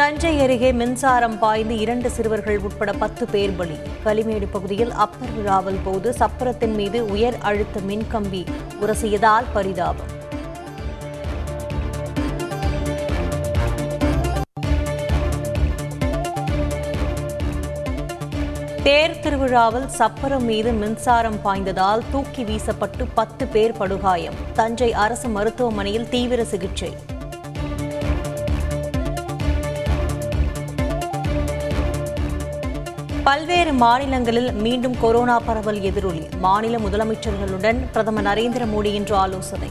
[0.00, 3.76] தஞ்சை அருகே மின்சாரம் பாய்ந்து இரண்டு சிறுவர்கள் உட்பட பத்து பேர் பலி.
[4.04, 8.40] கலிமேடு பகுதியில் அப்பர் விழாவல் போது சப்பரத்தின் மீது உயர் அழுத்த மின்கம்பி
[8.84, 10.10] உரசியதால் பரிதாபம்.
[18.82, 24.34] தேர் திருவிழாவில் சப்பரம் மீது மின்சாரம் பாய்ந்ததால் தூக்கி வீசப்பட்டு பத்து பேர் படுகாயம்.
[24.52, 26.92] தஞ்சை அரசு மருத்துவமனையில் தீவிர சிகிச்சை.
[33.30, 36.28] பல்வேறு மாநிலங்களில் மீண்டும் கொரோனா பரவல் எதிரொலி.
[36.38, 39.68] மாநில முதலமைச்சர்களுடன் பிரதமர் நரேந்திர மோடி இன்று ஆலோசனை.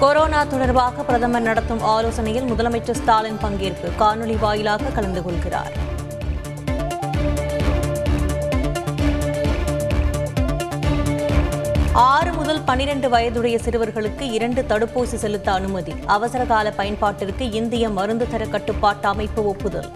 [0.00, 3.90] கொரோனா தொடர்பாக பிரதமர் நடத்தும் ஆலோசனையில் முதலமைச்சர் ஸ்டாலின் பங்கேற்பு.
[3.98, 5.88] காணொலி வாயிலாக கலந்து கொள்கிறார்.
[12.02, 15.94] ஆறு முதல் பனிரெண்டு வயதுடைய சிறுவர்களுக்கு இரண்டு தடுப்பூசி செலுத்த அனுமதி.
[16.06, 19.90] அவசரகால பயன்பாட்டிற்கு இந்திய மருந்து தர கட்டுப்பாட்டு அமைப்பு ஒப்புதல்.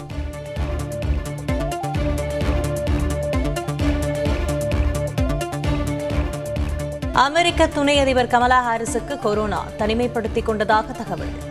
[7.12, 11.43] அமெரிக்க துணை அதிபர் கமலா ஹாரிஸுக்கு கொரோனா தனிமைப்படுத்திக் கொண்டதாக தகவல்.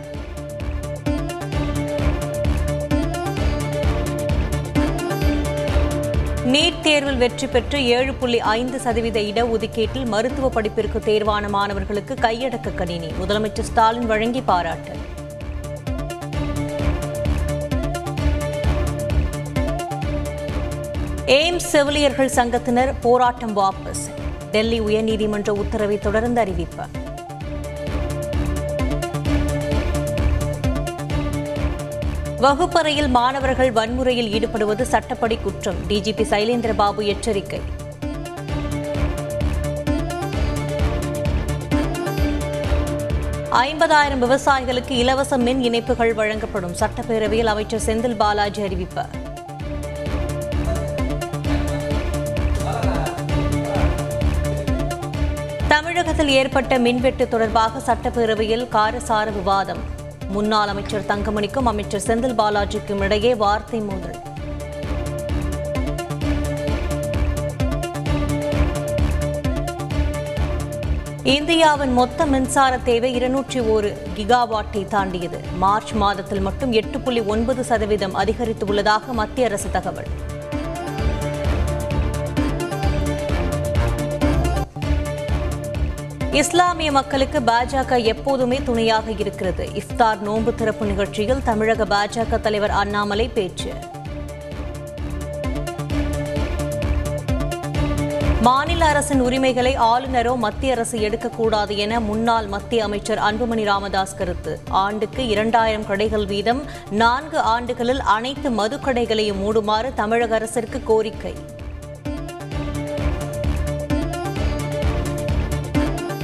[6.54, 13.08] நீட் தேர்வில் வெற்றி பெற்று ஏழு புள்ளி ஐந்து சதவீத இடஒதுக்கீட்டில் மருத்துவ படிப்பிற்கு தேர்வான மாணவர்களுக்கு கையடக்க கணினி.
[13.20, 14.92] முதலமைச்சர் ஸ்டாலின் வழங்கி பாராட்டு.
[21.38, 24.04] எய்ம்ஸ் செவிலியர்கள் சங்கத்தினர் போராட்டம் வாபஸ்.
[24.50, 26.86] டெல்லி உயர்நீதிமன்ற உத்தரவை தொடர்ந்து அறிவிப்பு.
[32.44, 35.78] வகுப்பறையில் மாணவர்கள் வன்முறையில் ஈடுபடுவது சட்டப்படி குற்றம்.
[35.88, 37.60] டிஜிபி சைலேந்திரபாபு எச்சரிக்கை.
[43.50, 46.74] ஐம்பதாயிரம் விவசாயிகளுக்கு இலவச மின் இணைப்புகள் வழங்கப்படும்.
[46.80, 49.04] சட்டப்பேரவையில் அமைச்சர் செந்தில் பாலாஜி அறிவிப்பு.
[55.68, 60.02] தமிழகத்தில் ஏற்பட்ட மின்வெட்டு தொடர்பாக சட்டப்பேரவையில் காரசார விவாதம்.
[60.28, 64.18] முன்னாள் அமைச்சர் தங்கமணிக்கும் அமைச்சர் செந்தில் பாலாஜிக்கும் இடையே வார்த்தை மோதல்.
[71.22, 75.40] இந்தியாவின் மொத்த மின்சார தேவை இருநூற்றி ஒரு கிகாவாட்டை தாண்டியது.
[75.58, 80.06] மார்ச் மாதத்தில் மட்டும் எட்டு புள்ளி ஒன்பது சதவீதம் அதிகரித்துள்ளதாக மத்திய அரசு தகவல்.
[86.40, 89.68] இஸ்லாமிய மக்களுக்கு பாஜக எப்போதுமே துணையாக இருக்கிறது.
[89.80, 93.72] இஃப்தார் நோன்பு திறப்பு நிகழ்ச்சியில் தமிழக பாஜக தலைவர் அண்ணாமலை பேச்சு.
[98.40, 104.60] மாநில அரசின் உரிமைகளை ஆளுநரோ மத்திய அரசு எடுக்கக்கூடாது என முன்னாள் மத்திய அமைச்சர் அன்புமணி ராமதாஸ் கருத்து.
[104.68, 111.34] ஆண்டுக்கு இரண்டாயிரம் கடைகள் வீதம் நான்கு ஆண்டுகளில் அனைத்து மதுக்கடைகளையும் மூடுமாறு தமிழக அரசிற்கு கோரிக்கை.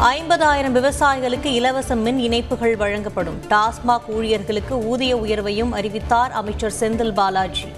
[0.09, 3.41] ஐம்பதாயிரம் விவசாயிகளுக்கு இலவச மின் இணைப்புகள் வழங்கப்படும்.
[3.49, 7.69] டாஸ்மாக் ஊழியர்களுக்கு ஊதிய உயர்வையும் அறிவித்தார் அமைச்சர் செந்தில் பாலாஜி.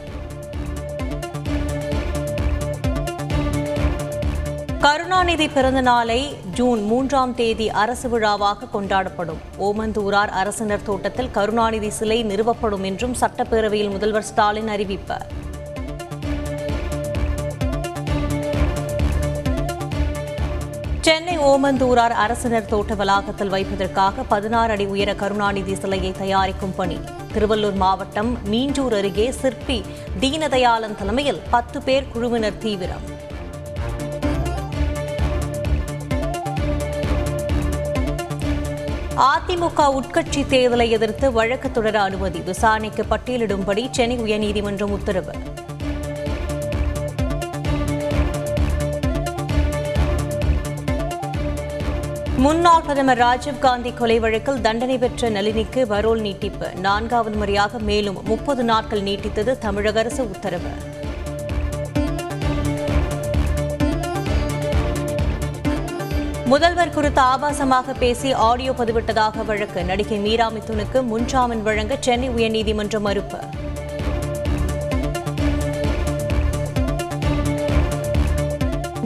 [4.81, 9.43] கருணாநிதி பிறந்த நாளை ஜூன் மூன்றாம் தேதி அரசு விழாவாக கொண்டாடப்படும்.
[9.61, 15.29] ஓமந்தூரார் அரசினர் தோட்டத்தில் கருணாநிதி சிலை நிறுவப்படும் என்றும் சட்டப்பேரவையில் முதல்வர் ஸ்டாலின் அறிவிப்பார்
[21.47, 26.99] ஓமந்தூரார் அரசினர் தோட்ட வளாகத்தில் வைப்பதற்காக பதினாறு அடி உயர கருணாநிதி சிலையை தயாரிக்கும் பணி.
[27.35, 29.85] திருவள்ளூர் மாவட்டம் மீஞ்சூர் அருகே சிற்பி
[30.21, 33.05] தீனதயாளன் தலைமையில் பத்து பேர் குழுவினர் தீவிரம்.
[39.31, 42.39] அதிமுக உட்கட்சி தேர்தலை எதிர்த்து வழக்கு தொடர அனுமதி.
[42.39, 45.35] விசாரணைக்கு பட்டியலிடும்படி சென்னை உயர்நீதிமன்றம் உத்தரவு.
[52.45, 56.69] முன்னாள் பிரதமர் ராஜீவ்காந்தி கொலை வழக்கில் தண்டனை பெற்ற நளினிக்கு பரோல் நீட்டிப்பு.
[56.87, 60.73] நான்காவது முறையாக மேலும் முப்பது நாட்கள் நீட்டித்தது தமிழக அரசு உத்தரவு.
[66.53, 69.85] முதல்வர் குறித்து ஆபாசமாக பேசி ஆடியோ பதிவிட்டதாக வழக்கு.
[69.85, 73.41] நடிகை மீரா மிதுனுக்கு முன்ஜாமீன் வழங்க சென்னை உயர்நீதிமன்றம் மறுப்பு.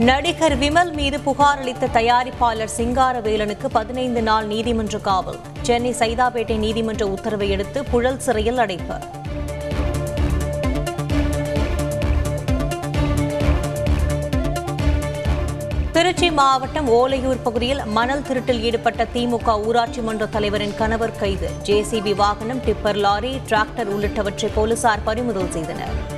[0.05, 5.39] நடிகர் விமல் மீது புகார் அளித்த தயாரிப்பாளர் சிங்காரவேலனுக்கு பதினைந்து நாள் நீதிமன்ற காவல்.
[5.61, 8.97] சென்னை சைதாப்பேட்டை நீதிமன்ற உத்தரவை அடுத்து புழல் சிறையில் அடைப்பு.
[15.91, 21.49] திருச்சி மாவட்டம் ஓலையூர் பகுதியில் மணல் திருட்டில் ஈடுபட்ட திமுக ஊராட்சி மன்ற தலைவரின் கணவர் கைது.
[21.63, 26.15] ஜேசிபி வாகனம் டிப்பர் லாரி டிராக்டர் உள்ளிட்டவற்றை போலீசார் பறிமுதல் செய்தனர்.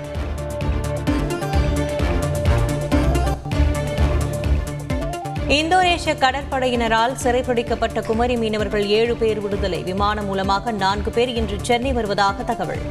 [5.57, 9.83] இந்தோனேஷிய கடற்படையினரால் சிறைப்பிடிக்கப்பட்ட குமரி மீனவர்கள் ஏழு பேர் விடுதலை.
[9.83, 12.83] விமானம் மூலமாக நான்கு பேர் இன்று சென்னை வருவதாக தகவல்.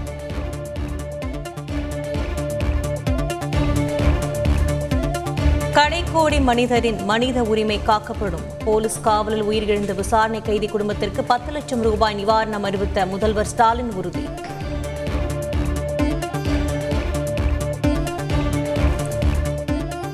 [5.76, 8.44] கடைக்கோடி மனிதரின் மனித உரிமை காக்கப்படும்.
[8.64, 14.26] போலீஸ் காவலில் உயிரிழந்த விசாரணை கைதி குடும்பத்திற்கு பத்து லட்சம் ரூபாய் நிவாரணம் அறிவித்த முதல்வர் ஸ்டாலின் உறுதி.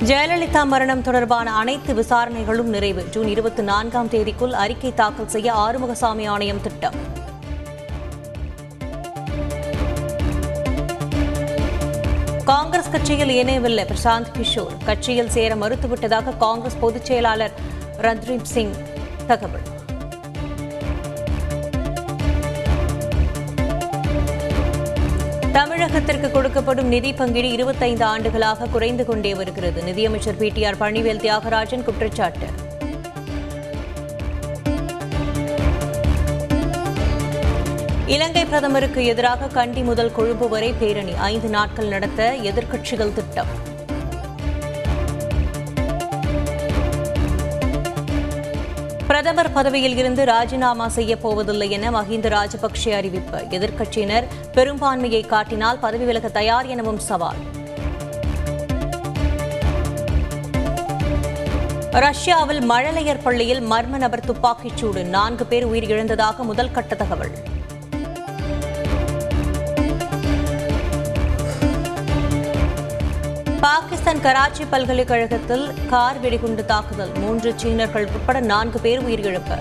[0.05, 3.05] ஜெயலலிதா மரணம் தொடர்பான அனைத்து விசாரணைகளும் நிறைவு.
[3.11, 6.95] ஜூன் இருபத்தி நான்காம் தேதிக்குள் அறிக்கை தாக்கல் செய்ய ஆறுமுகசாமி ஆணையம் திட்டம்.
[12.45, 14.85] காங்கிரஸ் கட்சியில் இணையவில்லை பிரசாந்த் கிஷோர்.
[14.85, 17.53] கட்சியில் சேர மறுத்துவிட்டதாக காங்கிரஸ் பொதுச் செயலாளர்
[17.99, 18.75] ரந்தீப் சிங்
[19.27, 19.73] தகவல்.
[25.57, 29.83] தமிழகத்திற்கு கொடுக்கப்படும் நிதி பங்கீடு இருபத்தைந்து ஆண்டுகளாக குறைந்து கொண்டே வருகிறது.
[29.83, 32.49] நிதியமைச்சர் பிடிஆர் பழனிவேல் தியாகராஜன் குற்றச்சாட்டு.
[38.07, 41.15] இலங்கை பிரதமருக்கு எதிராக கண்டி முதல் கொழும்பு வரை பேரணி.
[41.33, 43.53] ஐந்து நாட்கள் நடத்த எதிர்க்கட்சிகள் திட்டம்.
[49.07, 53.39] பிரதமர் பதவியில் இருந்து ராஜினாமா செய்யப்போவதில்லை என மஹிந்த ராஜபக்சே அறிவிப்பு.
[53.39, 57.37] எதிர்க்கட்சியினர் பெரும்பான்மையை காட்டினால் பதவி விலக தயார் எனவும் சவால்.
[61.91, 65.05] ரஷ்யாவில் மழலையர் பள்ளியில் மர்ம நபர் துப்பாக்கிச் சூடு.
[65.05, 67.31] நான்கு பேர் உயிரிழந்ததாக முதல் கட்ட தகவல்.
[73.65, 77.13] பாகிஸ்தான் கராச்சி பல்கலைக்கழகத்தில் கார் வெடிகுண்டு தாக்குதல்.
[77.19, 79.57] மூன்று சீனர்கள் உட்பட நான்கு பேர் உயிரிழப்பு.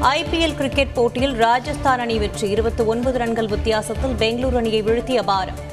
[0.00, 2.48] ஐபிஎல் கிரிக்கெட் போட்டியில் ராஜஸ்தான் அணி வெற்றி.
[2.48, 5.68] இருபத்தி ஒன்பது ரன்கள் வித்தியாசத்தில் பெங்களூரு அணியை வீழ்த்திய அபாரம்